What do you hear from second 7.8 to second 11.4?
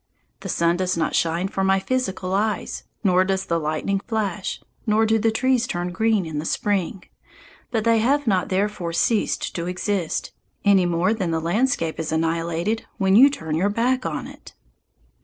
they have not therefore ceased to exist, any more than the